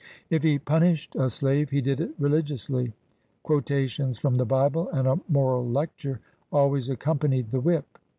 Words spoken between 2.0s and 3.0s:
it religiously.